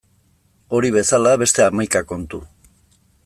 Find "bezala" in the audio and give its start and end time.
0.95-1.35